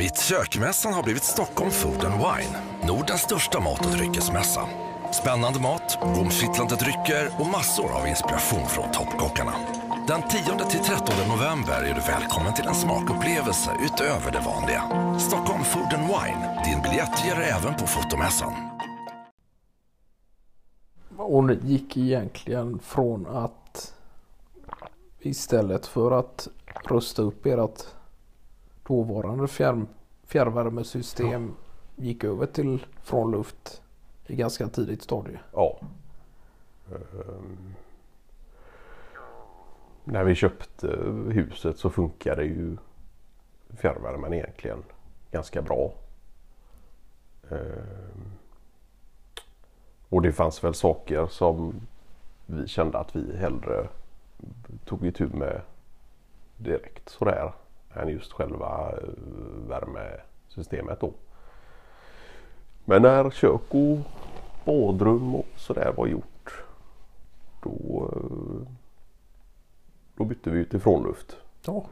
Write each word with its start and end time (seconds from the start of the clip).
Mitt 0.00 0.18
kökmässan 0.20 0.92
har 0.92 1.02
blivit 1.02 1.22
Stockholm 1.22 1.70
Food 1.70 2.04
and 2.04 2.14
Wine, 2.14 2.58
Nordens 2.86 3.20
största 3.20 3.60
mat 3.60 3.86
och 3.86 3.92
dryckesmässa. 3.92 4.68
Spännande 5.12 5.60
mat, 5.60 5.98
omkittlande 6.02 6.76
drycker 6.76 7.30
och 7.38 7.46
massor 7.46 7.92
av 7.92 8.06
inspiration 8.06 8.66
från 8.66 8.92
toppkockarna. 8.92 9.52
Den 10.08 10.20
10-13 10.20 11.28
november 11.28 11.82
är 11.82 11.94
du 11.94 12.00
välkommen 12.00 12.54
till 12.54 12.66
en 12.66 12.74
smakupplevelse 12.74 13.70
utöver 13.86 14.32
det 14.32 14.40
vanliga. 14.40 14.82
Stockholm 15.18 15.64
Food 15.64 15.94
and 15.94 16.06
Wine, 16.06 16.62
din 16.64 16.82
biljett 16.82 17.24
ger 17.24 17.40
även 17.40 17.74
på 17.74 17.86
fotomässan. 17.86 18.52
Hon 21.16 21.58
gick 21.64 21.96
egentligen 21.96 22.78
från 22.78 23.26
att 23.26 23.94
istället 25.18 25.86
för 25.86 26.10
att 26.10 26.48
rusta 26.84 27.22
upp 27.22 27.46
ert 27.46 27.86
dåvarande 28.90 29.48
fjärr, 29.48 29.86
fjärrvärmesystem 30.24 31.54
gick 31.96 32.24
över 32.24 32.46
till 32.46 32.86
från 33.02 33.30
luft 33.30 33.82
i 34.26 34.36
ganska 34.36 34.68
tidigt 34.68 35.02
stadie. 35.02 35.38
Ja. 35.52 35.80
Ehm, 36.90 37.74
när 40.04 40.24
vi 40.24 40.34
köpte 40.34 40.86
huset 41.28 41.78
så 41.78 41.90
funkade 41.90 42.44
ju 42.44 42.76
fjärrvärmen 43.76 44.32
egentligen 44.32 44.82
ganska 45.30 45.62
bra. 45.62 45.92
Ehm, 47.50 48.32
och 50.08 50.22
det 50.22 50.32
fanns 50.32 50.64
väl 50.64 50.74
saker 50.74 51.26
som 51.26 51.74
vi 52.46 52.68
kände 52.68 52.98
att 52.98 53.16
vi 53.16 53.36
hellre 53.36 53.88
tog 54.84 55.06
itu 55.06 55.28
med 55.28 55.60
direkt 56.56 57.08
sådär 57.08 57.52
än 57.94 58.08
just 58.08 58.32
själva 58.32 58.92
eh, 58.92 59.08
värmesystemet 59.68 61.00
då. 61.00 61.12
Men 62.84 63.02
när 63.02 63.30
kök 63.30 63.62
och 63.68 63.98
badrum 64.64 65.34
och 65.34 65.46
sådär 65.56 65.92
var 65.96 66.06
gjort 66.06 66.64
då, 67.62 68.10
eh, 68.16 68.72
då 70.16 70.24
bytte 70.24 70.50
vi 70.50 70.58
ut 70.58 70.70
till 70.70 70.80
frånluft. 70.80 71.36
Ja. 71.66 71.84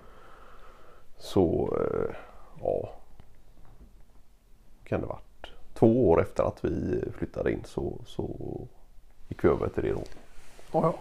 Så 1.16 1.76
eh, 1.80 2.16
ja, 2.60 2.92
kan 4.84 5.00
det 5.00 5.06
varit 5.06 5.52
två 5.74 6.10
år 6.10 6.22
efter 6.22 6.42
att 6.42 6.64
vi 6.64 7.04
flyttade 7.12 7.52
in 7.52 7.62
så, 7.64 7.98
så 8.06 8.30
gick 9.28 9.44
vi 9.44 9.48
över 9.48 9.68
till 9.68 9.82
det 9.82 9.92
då. 9.92 10.02
Ja, 10.72 10.94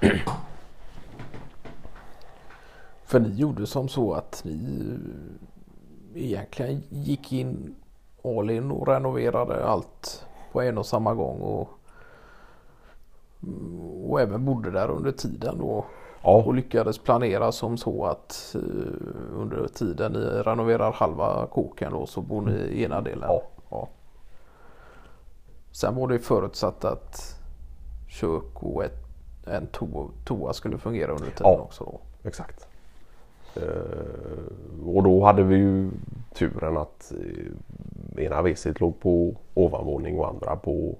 ja. 0.00 0.36
För 3.12 3.20
ni 3.20 3.28
gjorde 3.28 3.66
som 3.66 3.88
så 3.88 4.12
att 4.12 4.42
ni 4.44 4.98
egentligen 6.14 6.82
gick 6.88 7.32
in 7.32 7.74
all 8.24 8.50
in 8.50 8.70
och 8.70 8.88
renoverade 8.88 9.64
allt 9.64 10.26
på 10.52 10.62
en 10.62 10.78
och 10.78 10.86
samma 10.86 11.14
gång 11.14 11.40
och, 11.40 11.68
och 14.10 14.20
även 14.20 14.44
bodde 14.44 14.70
där 14.70 14.90
under 14.90 15.12
tiden 15.12 15.58
då 15.58 15.84
Ja, 16.22 16.42
och 16.46 16.54
lyckades 16.54 16.98
planera 16.98 17.52
som 17.52 17.76
så 17.76 18.04
att 18.04 18.54
eh, 18.54 18.60
under 19.36 19.68
tiden 19.68 20.12
ni 20.12 20.18
renoverar 20.18 20.92
halva 20.92 21.46
kåken 21.46 21.92
då 21.92 22.06
så 22.06 22.20
bor 22.20 22.42
ni 22.42 22.52
i 22.52 22.84
ena 22.84 23.00
delen. 23.00 23.28
Ja. 23.28 23.42
Ja. 23.70 23.88
Sen 25.72 25.94
var 25.94 26.08
det 26.08 26.18
förutsatt 26.18 26.84
att 26.84 27.38
kök 28.08 28.62
och 28.62 28.84
ett, 28.84 28.98
en 29.46 29.66
toa, 29.66 30.08
toa 30.24 30.52
skulle 30.52 30.78
fungera 30.78 31.12
under 31.12 31.30
tiden 31.30 31.42
Ja. 31.52 31.58
också. 31.60 31.84
Då. 31.84 32.00
exakt. 32.28 32.68
Eh, 33.56 34.86
och 34.86 35.02
då 35.02 35.24
hade 35.24 35.42
vi 35.42 35.56
ju 35.56 35.90
turen 36.34 36.76
att 36.76 37.12
eh, 38.16 38.24
ena 38.24 38.42
WC 38.42 38.66
låg 38.80 39.00
på 39.00 39.34
ovanvåning 39.54 40.18
och 40.18 40.28
andra 40.28 40.56
på 40.56 40.94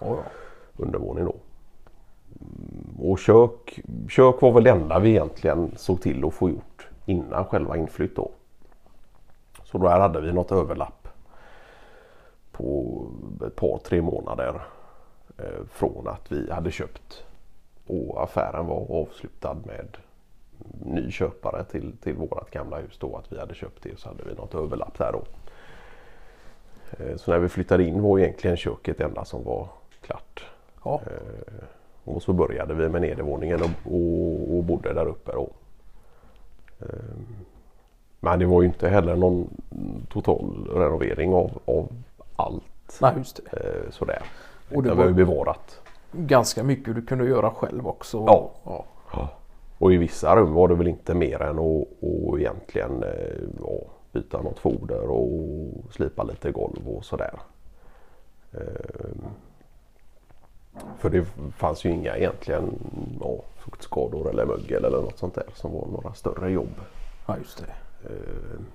Ja, 0.00 0.06
ja. 0.06 0.16
undervåning 0.76 1.24
då. 1.24 1.34
Mm, 2.40 3.10
Och 3.10 3.18
kök, 3.18 3.80
kök 4.08 4.42
var 4.42 4.52
väl 4.52 4.64
det 4.64 4.70
enda 4.70 4.98
vi 4.98 5.10
egentligen 5.10 5.72
såg 5.76 6.00
till 6.00 6.24
att 6.24 6.34
få 6.34 6.50
gjort 6.50 6.88
innan 7.06 7.44
själva 7.44 7.76
inflytt 7.76 8.16
då. 8.16 8.30
Så 9.64 9.78
där 9.78 10.00
hade 10.00 10.20
vi 10.20 10.32
något 10.32 10.52
överlapp 10.52 11.08
på 12.52 12.96
ett 13.46 13.56
par 13.56 13.78
tre 13.78 14.02
månader 14.02 14.62
eh, 15.38 15.64
från 15.70 16.08
att 16.08 16.32
vi 16.32 16.52
hade 16.52 16.70
köpt 16.70 17.24
och 17.86 18.22
affären 18.22 18.66
var 18.66 18.86
avslutad 19.02 19.54
med 19.64 19.96
ny 20.84 21.10
köpare 21.10 21.64
till, 21.64 21.96
till 22.02 22.14
vårat 22.14 22.50
gamla 22.50 22.76
hus 22.78 22.96
då 23.00 23.16
att 23.16 23.32
vi 23.32 23.38
hade 23.40 23.54
köpt 23.54 23.82
det 23.82 23.98
så 23.98 24.08
hade 24.08 24.22
vi 24.24 24.34
något 24.34 24.54
överlapp 24.54 24.98
där 24.98 25.12
då. 25.12 25.22
Eh, 27.04 27.16
Så 27.16 27.30
när 27.30 27.38
vi 27.38 27.48
flyttade 27.48 27.84
in 27.84 28.02
var 28.02 28.18
egentligen 28.18 28.56
köket 28.56 28.98
det 28.98 29.04
enda 29.04 29.24
som 29.24 29.44
var 29.44 29.68
klart. 30.00 30.44
Ja. 30.84 31.00
Och 32.04 32.22
så 32.22 32.32
började 32.32 32.74
vi 32.74 32.88
med 32.88 33.00
nedervåningen 33.02 33.60
och, 33.62 33.92
och, 33.92 34.56
och 34.56 34.64
bodde 34.64 34.92
där 34.94 35.06
uppe 35.06 35.32
då. 35.32 35.48
Ehm, 36.80 37.26
Men 38.20 38.38
det 38.38 38.46
var 38.46 38.62
ju 38.62 38.68
inte 38.68 38.88
heller 38.88 39.16
någon 39.16 39.50
total 40.08 40.68
renovering 40.74 41.34
av, 41.34 41.50
av 41.64 41.88
allt 42.36 42.98
Nej, 43.00 43.12
just 43.16 43.40
det. 43.50 43.56
eh, 43.84 43.90
sådär. 43.90 44.22
Och 44.74 44.82
det 44.82 44.94
var 44.94 45.04
ju 45.04 45.10
var- 45.10 45.16
bevarat. 45.16 45.80
Ganska 46.12 46.62
mycket 46.62 46.94
du 46.94 47.02
kunde 47.06 47.24
göra 47.26 47.50
själv 47.50 47.86
också. 47.86 48.24
Ja. 48.26 48.50
ja. 48.64 49.28
Och 49.78 49.92
i 49.92 49.96
vissa 49.96 50.36
rum 50.36 50.52
var 50.52 50.68
det 50.68 50.74
väl 50.74 50.88
inte 50.88 51.14
mer 51.14 51.42
än 51.42 51.58
att 51.58 51.86
och 52.00 52.40
egentligen 52.40 53.02
eh, 53.02 53.42
ja, 53.60 53.78
byta 54.12 54.42
något 54.42 54.58
foder 54.58 55.10
och 55.10 55.72
slipa 55.92 56.22
lite 56.22 56.52
golv 56.52 56.88
och 56.88 57.04
sådär. 57.04 57.40
Ehm, 58.52 59.24
För 60.98 61.10
det 61.10 61.24
fanns 61.56 61.84
ju 61.84 61.90
inga 61.90 62.16
egentligen 62.16 62.78
ja, 63.20 63.42
fuktskador 63.56 64.30
eller 64.30 64.46
mögel 64.46 64.84
eller 64.84 65.00
något 65.02 65.18
sånt 65.18 65.34
där 65.34 65.46
som 65.54 65.72
var 65.72 65.86
några 65.86 66.14
större 66.14 66.50
jobb. 66.50 66.74
ja, 67.26 67.38
just 67.38 67.58
det. 67.66 67.72
Ehm, 68.08 68.66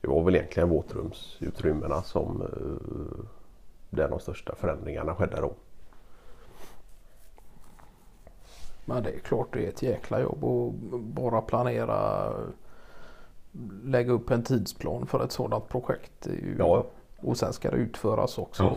Det 0.00 0.08
var 0.08 0.22
väl 0.22 0.34
egentligen 0.36 0.68
våtrumsutrymmena 0.68 2.02
som 2.02 2.42
eh, 2.42 3.24
där 3.90 4.08
de 4.08 4.20
största 4.20 4.54
förändringarna 4.54 5.14
skedde 5.14 5.40
då. 5.40 5.52
Men 8.84 9.02
det 9.02 9.10
är 9.10 9.18
klart 9.18 9.48
det 9.52 9.64
är 9.64 9.68
ett 9.68 9.82
jäkla 9.82 10.20
jobb 10.20 10.44
att 10.44 11.00
bara 11.00 11.40
planera 11.40 12.30
lägga 13.84 14.12
upp 14.12 14.30
en 14.30 14.42
tidsplan 14.42 15.06
för 15.06 15.24
ett 15.24 15.32
sådant 15.32 15.68
projekt. 15.68 16.28
Ja, 16.58 16.84
Och 17.20 17.36
sen 17.36 17.52
ska 17.52 17.70
det 17.70 17.76
utföras 17.76 18.38
också. 18.38 18.62
Ja. 18.62 18.74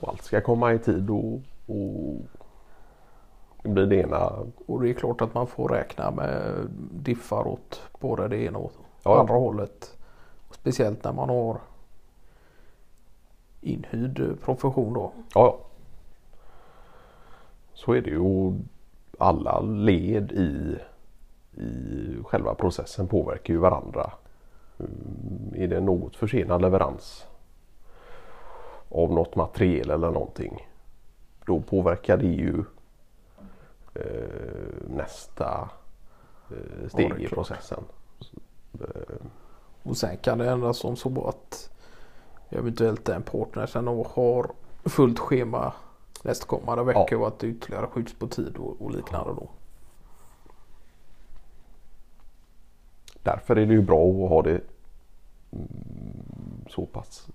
Och 0.00 0.08
allt 0.08 0.22
ska 0.22 0.40
komma 0.40 0.72
i 0.72 0.78
tid 0.78 1.10
och, 1.10 1.32
och 1.66 2.20
det 3.62 3.68
blir 3.68 3.86
det 3.86 3.96
ena. 3.96 4.32
Och 4.66 4.80
det 4.82 4.90
är 4.90 4.94
klart 4.94 5.20
att 5.20 5.34
man 5.34 5.46
får 5.46 5.68
räkna 5.68 6.10
med 6.10 6.66
diffar 6.92 7.46
åt 7.46 7.82
både 8.00 8.28
det 8.28 8.36
ena 8.36 8.58
och 8.58 8.72
Ja. 9.02 9.20
andra 9.20 9.34
hållet. 9.34 9.96
Och 10.48 10.54
speciellt 10.54 11.04
när 11.04 11.12
man 11.12 11.28
har 11.28 11.60
inhyrd 13.60 14.40
profession 14.40 14.92
då. 14.94 15.12
Ja. 15.34 15.58
Så 17.74 17.92
är 17.92 18.00
det 18.00 18.10
ju. 18.10 18.52
Alla 19.18 19.60
led 19.60 20.32
i, 20.32 20.76
i 21.62 22.16
själva 22.24 22.54
processen 22.54 23.08
påverkar 23.08 23.54
ju 23.54 23.60
varandra. 23.60 24.10
Mm, 24.78 25.54
Är 25.54 25.68
det 25.68 25.80
något 25.80 26.16
försenad 26.16 26.62
leverans 26.62 27.26
av 28.88 29.12
något 29.12 29.36
material 29.36 29.90
eller 29.90 30.10
någonting. 30.10 30.68
Då 31.46 31.60
påverkar 31.60 32.16
det 32.16 32.26
ju 32.26 32.64
eh, 33.94 34.88
nästa 34.88 35.68
eh, 36.50 36.88
steg 36.88 37.10
Ja, 37.10 37.16
i 37.18 37.28
processen. 37.28 37.84
Så, 38.20 38.36
eh, 38.80 39.26
Och 39.82 39.96
sen 39.96 40.16
kan 40.16 40.38
det 40.38 40.50
ändras 40.50 40.76
som 40.78 40.96
så 40.96 41.28
att 41.28 41.70
eventuellt 42.50 43.08
en 43.08 43.22
partner 43.22 43.66
sen 43.66 43.86
har 43.86 44.50
fullt 44.84 45.18
schema 45.18 45.72
nästkommande 46.24 46.84
vecka 46.84 47.06
Ja. 47.10 47.16
och 47.18 47.28
att 47.28 47.38
det 47.38 47.46
ytterligare 47.46 47.86
skjuts 47.86 48.14
på 48.14 48.26
tid 48.28 48.56
och, 48.56 48.82
och 48.82 48.90
liknande 48.90 49.30
då. 49.34 49.48
Därför 53.22 53.56
är 53.56 53.66
det 53.66 53.72
ju 53.72 53.82
bra 53.82 54.08
att 54.24 54.28
ha 54.30 54.42
det 54.42 54.60
mm, 55.52 55.68
så 56.70 56.86
pass 56.86 57.26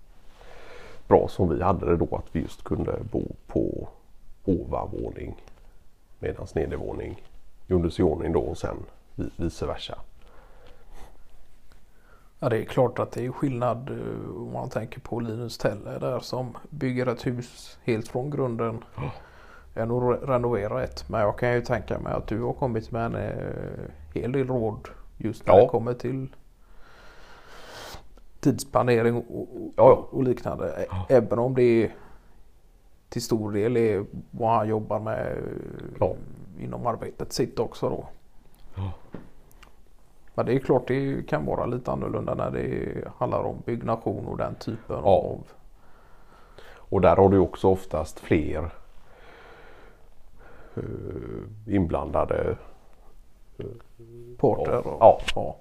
bra 1.07 1.27
som 1.27 1.49
vi 1.49 1.63
hade 1.63 1.85
det 1.85 1.97
då 1.97 2.15
att 2.15 2.25
vi 2.35 2.39
just 2.41 2.63
kunde 2.63 2.99
bo 3.11 3.23
på 3.47 3.87
ovanvåning 4.45 5.35
medan 6.19 6.47
nedervåning 6.55 7.23
gjordes 7.67 7.99
i 7.99 8.03
ordning 8.03 8.31
då 8.33 8.39
och 8.41 8.57
sen 8.57 8.77
vi- 9.15 9.29
vice 9.35 9.65
versa. 9.65 9.99
Ja 12.39 12.49
det 12.49 12.57
är 12.57 12.65
klart 12.65 12.99
att 12.99 13.11
det 13.11 13.25
är 13.25 13.31
skillnad 13.31 13.89
eh, 13.89 14.35
om 14.41 14.53
man 14.53 14.69
tänker 14.69 14.99
på 14.99 15.19
Linus 15.19 15.57
Teller 15.57 15.99
där 15.99 16.19
som 16.19 16.57
bygger 16.69 17.07
ett 17.07 17.27
hus 17.27 17.79
helt 17.83 18.07
från 18.07 18.29
grunden. 18.29 18.83
än 19.75 19.91
att 19.91 20.03
re- 20.03 20.25
renovera 20.27 20.83
ett. 20.83 21.09
Men 21.09 21.21
jag 21.21 21.37
kan 21.39 21.53
ju 21.53 21.61
tänka 21.61 21.99
mig 21.99 22.13
att 22.13 22.27
du 22.27 22.41
har 22.41 22.53
kommit 22.53 22.91
med 22.91 23.05
en 23.05 23.15
eh, 23.15 23.89
hel 24.13 24.31
del 24.31 24.47
råd 24.47 24.87
just 25.17 25.47
när 25.47 25.53
Ja. 25.53 25.61
det 25.61 25.67
kommer 25.67 25.93
till 25.93 26.35
tidsplanering 28.39 29.15
och, 29.15 29.25
och, 29.41 29.47
Ja, 29.53 29.71
ja. 29.75 30.07
och 30.11 30.23
liknande. 30.23 30.71
Ä- 30.71 31.05
Även 31.09 31.39
om 31.39 31.55
det 31.55 31.63
är 31.83 31.95
till 33.09 33.21
stor 33.21 33.51
del 33.51 33.77
är 33.77 34.05
vad 34.31 34.49
han 34.57 34.67
jobbar 34.67 34.99
med 34.99 35.27
eh, 35.31 35.43
Ja. 35.99 36.15
inom 36.59 36.87
arbetet 36.87 37.33
sitt 37.33 37.59
också 37.59 37.89
då. 37.89 38.05
Men 40.39 40.45
det 40.45 40.53
är 40.55 40.59
klart 40.59 40.87
det 40.87 41.27
kan 41.27 41.45
vara 41.45 41.65
lite 41.65 41.91
annorlunda 41.91 42.35
när 42.35 42.51
det 42.51 43.03
handlar 43.17 43.43
om 43.43 43.57
byggnation 43.65 44.25
och 44.27 44.37
den 44.37 44.55
typen 44.55 44.95
Ja. 45.03 45.09
av 45.09 45.43
Och 46.75 47.01
där 47.01 47.15
har 47.15 47.29
du 47.29 47.39
också 47.39 47.67
oftast 47.67 48.19
fler 48.19 48.69
eh, 50.75 50.83
inblandade. 51.75 52.57
parter. 54.37 54.81
Ja. 54.85 54.97
Ja. 54.99 55.19
ja. 55.35 55.55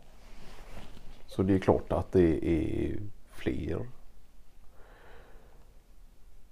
Så 1.27 1.43
det 1.43 1.55
är 1.55 1.59
klart 1.59 1.93
att 1.93 2.13
det 2.13 2.47
är 2.49 2.97
fler. 3.31 3.79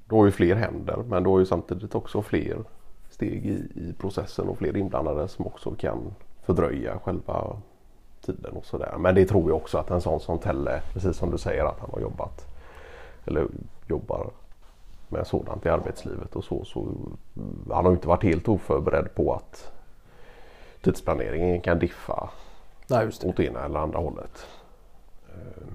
Du 0.09 0.15
har 0.15 0.25
ju 0.25 0.31
fler 0.33 0.55
händer 0.55 0.97
men 0.97 1.23
du 1.23 1.31
har 1.31 1.39
ju 1.39 1.47
samtidigt 1.47 1.95
också 1.95 2.23
fler 2.23 2.65
steg 3.11 3.47
i, 3.47 3.69
i 3.75 3.95
processen 3.99 4.49
och 4.49 4.59
fler 4.59 4.77
inblandade 4.77 5.29
som 5.29 5.47
också 5.47 5.75
kan 5.75 6.15
fördröja 6.43 6.99
själva 6.99 7.63
tiden 8.27 8.57
och 8.57 8.65
sådär. 8.65 8.95
Men 8.99 9.15
det 9.15 9.27
tror 9.27 9.49
jag 9.51 9.57
också 9.57 9.79
att 9.79 9.91
en 9.91 10.01
sån 10.01 10.21
som 10.21 10.39
Telle, 10.39 10.83
precis 10.93 11.17
som 11.17 11.31
du 11.31 11.39
säger 11.39 11.65
att 11.65 11.81
han 11.81 11.91
har 11.93 12.01
jobbat 12.01 12.47
eller 13.25 13.47
jobbar 13.87 14.31
med 15.09 15.27
sådant 15.27 15.67
i 15.67 15.69
arbetslivet 15.69 16.37
och 16.37 16.45
så. 16.45 16.65
så 16.65 16.81
mm, 16.81 17.17
han 17.71 17.85
har 17.85 17.93
inte 17.93 18.09
varit 18.09 18.23
helt 18.23 18.49
oförberedd 18.49 19.15
på 19.15 19.35
att 19.35 19.73
tidsplaneringen 20.83 21.61
kan 21.61 21.79
diffa 21.79 22.31
Nej, 22.89 23.05
just 23.05 23.23
det. 23.23 23.29
åt 23.29 23.41
ena 23.41 23.65
eller 23.65 23.81
andra 23.81 23.99
hållet. 23.99 24.47
Eh, 25.29 25.67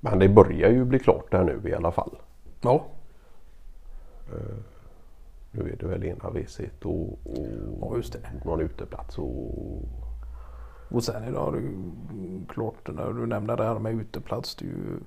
Men 0.00 0.18
det 0.18 0.28
börjar 0.28 0.70
ju 0.70 0.84
bli 0.84 0.98
klart 0.98 1.30
där 1.30 1.44
nu 1.44 1.68
i 1.70 1.74
alla 1.74 1.92
fall. 1.92 2.18
Ja, 2.60 2.84
Nu 5.50 5.72
är 5.72 5.76
det 5.76 5.86
väl 5.86 6.04
ena 6.04 6.30
WC 6.30 6.60
och, 6.84 7.18
och 7.24 7.46
Ja, 7.80 7.96
just 7.96 8.12
det. 8.12 8.18
någon 8.44 8.60
uteplats 8.60 9.18
och 9.18 9.82
och 10.90 11.04
sen 11.04 11.24
idag 11.28 11.54
det 11.54 11.62
klart 12.54 12.88
när 12.88 13.12
du 13.12 13.26
nämner 13.26 13.56
det 13.56 13.64
här 13.64 13.78
med 13.78 13.92
uteplats. 13.94 14.54
Det 14.54 14.64
är 14.64 14.68
ju 14.68 15.00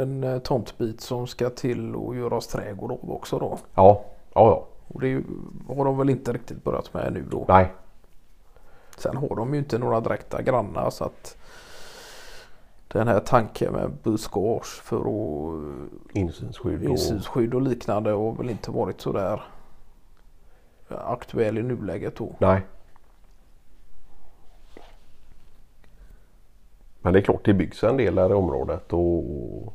en 0.00 0.24
eh, 0.24 0.38
tomtbit 0.38 1.00
som 1.00 1.26
ska 1.26 1.50
till 1.50 1.94
och 1.96 2.16
göras 2.16 2.46
trädgård 2.46 2.92
av 2.92 3.10
också 3.12 3.38
då. 3.38 3.58
ja, 3.74 4.04
ja, 4.34 4.46
ja. 4.48 4.66
Och 4.88 5.00
det 5.00 5.08
ju- 5.08 5.24
har 5.68 5.84
de 5.84 5.98
väl 5.98 6.10
inte 6.10 6.32
riktigt 6.32 6.64
börjat 6.64 6.94
med 6.94 7.12
nu 7.12 7.24
då. 7.30 7.44
Nej, 7.48 7.72
Sen 8.98 9.16
har 9.16 9.36
de 9.36 9.52
ju 9.54 9.58
inte 9.58 9.78
några 9.78 10.00
direkta 10.00 10.42
grannar 10.42 10.90
så 10.90 11.04
att 11.04 11.36
den 12.94 13.08
här 13.08 13.20
tanken 13.20 13.72
med 13.72 13.92
buskage 14.02 14.82
för 14.82 15.00
att 15.00 15.60
insynsskydd 16.12 16.84
och 16.84 16.90
insynsskydd 16.90 17.54
och 17.54 17.62
liknande 17.62 18.10
har 18.10 18.32
väl 18.32 18.50
inte 18.50 18.70
varit 18.70 19.00
så 19.00 19.12
där 19.12 19.42
aktuell 20.88 21.58
i 21.58 21.62
nuläget 21.62 22.16
då. 22.16 22.32
nej. 22.38 22.62
Men 27.00 27.12
det 27.12 27.18
är 27.18 27.22
klart 27.22 27.44
det 27.44 27.54
byggs 27.54 27.84
en 27.84 27.96
del 27.96 28.18
här 28.18 28.30
i 28.30 28.34
området 28.34 28.92
och 28.92 29.74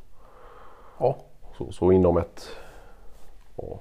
Ja, 1.00 1.18
så, 1.58 1.72
så 1.72 1.92
inom 1.92 2.18
ett 2.18 2.48
ja, 3.56 3.80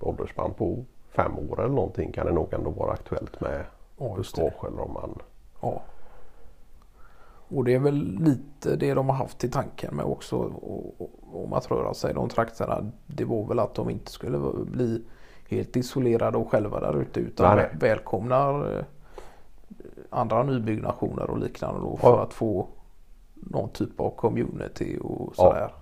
åldersspann 0.00 0.54
på 0.54 0.84
fem 1.10 1.38
år 1.38 1.60
eller 1.60 1.74
någonting 1.74 2.12
kan 2.12 2.26
det 2.26 2.32
nog 2.32 2.52
ändå 2.54 2.70
vara 2.70 2.92
aktuellt 2.92 3.40
med 3.40 3.64
ja 3.98 4.14
buskage 4.16 4.64
eller 4.66 4.80
om 4.80 4.92
man 4.92 5.18
Ja. 5.60 5.82
Och 7.48 7.64
det 7.64 7.74
är 7.74 7.78
väl 7.78 8.18
lite 8.20 8.76
det 8.76 8.94
de 8.94 9.08
har 9.08 9.16
haft 9.16 9.44
i 9.44 9.50
tanken 9.50 9.96
med 9.96 10.04
också 10.04 10.36
om 11.32 11.52
att 11.52 11.70
röra 11.70 11.94
sig 11.94 12.14
de 12.14 12.28
trakterna. 12.28 12.90
Det 13.06 13.24
var 13.24 13.44
väl 13.44 13.58
att 13.58 13.74
de 13.74 13.90
inte 13.90 14.10
skulle 14.12 14.38
bli 14.64 15.02
helt 15.48 15.76
isolerade 15.76 16.38
och 16.38 16.50
själva 16.50 16.80
där 16.80 17.00
ute 17.00 17.20
utan 17.20 17.56
Nej, 17.56 17.66
nej. 17.70 17.78
välkomnar 17.90 18.76
eh, 18.78 18.84
andra 20.10 20.42
nybyggnationer 20.42 21.30
och 21.30 21.38
liknande 21.38 21.80
då 21.80 21.96
för 21.96 22.08
Ja. 22.08 22.22
att 22.22 22.34
få 22.34 22.66
någon 23.34 23.68
typ 23.68 24.00
av 24.00 24.10
community 24.10 24.98
och 25.02 25.32
Ja. 25.36 25.42
sådär. 25.44 25.72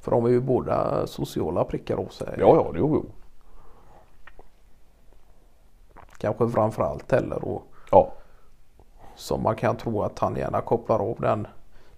För 0.00 0.10
de 0.10 0.24
är 0.24 0.28
ju 0.28 0.40
båda 0.40 1.06
sociala 1.06 1.64
prickar 1.64 1.96
av 1.96 2.06
sig. 2.08 2.34
Ja, 2.38 2.54
ja, 2.64 2.70
det 2.72 2.78
jo, 2.78 2.94
jo. 3.04 3.10
Kanske 6.18 6.48
framförallt 6.48 7.12
heller 7.12 7.44
och 7.44 7.62
Ja, 7.90 8.12
som 9.18 9.42
man 9.42 9.56
kan 9.56 9.76
tro 9.76 10.02
att 10.02 10.18
han 10.18 10.36
gärna 10.36 10.60
kopplar 10.60 10.98
av 11.10 11.20
den 11.20 11.46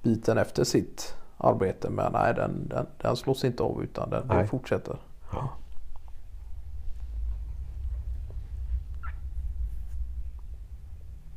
biten 0.02 0.38
efter 0.38 0.64
sitt 0.64 1.16
arbete. 1.36 1.90
Men 1.90 2.12
nej, 2.12 2.34
den, 2.34 2.68
den, 2.68 2.86
den 3.02 3.16
slås 3.16 3.44
inte 3.44 3.62
av 3.62 3.82
utan 3.82 4.10
den, 4.10 4.28
den 4.28 4.48
fortsätter. 4.48 4.96
Ja. 5.32 5.48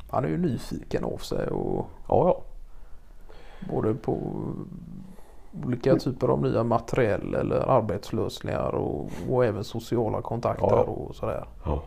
Han 0.10 0.26
är 0.26 0.30
ju 0.30 0.38
nyfiken 0.38 1.04
av 1.04 1.18
sig 1.18 1.48
och 1.48 1.86
ja, 2.08 2.28
ja. 2.28 2.42
både 3.74 3.94
på 3.94 4.18
olika 5.66 5.96
typer 5.96 6.28
av 6.28 6.42
nya 6.42 6.64
materiell 6.64 7.36
eller 7.36 7.70
arbetslösningar 7.70 8.76
och, 8.76 9.10
och 9.30 9.46
även 9.46 9.64
sociala 9.64 10.22
kontakter 10.22 10.68
Ja. 10.70 10.84
och 10.84 11.16
sådär. 11.16 11.46
ja. 11.66 11.82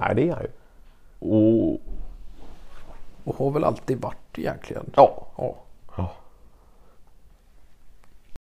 Nej, 0.00 0.14
det 0.14 0.28
är 0.28 0.34
han 0.34 0.42
ju. 0.42 0.50
Och 1.20 1.80
Och 3.24 3.36
har 3.36 3.50
väl 3.50 3.64
alltid 3.64 4.00
varit 4.00 4.38
egentligen. 4.38 4.90
ja, 4.96 5.26
Ja. 5.36 5.54
ja. 5.96 6.10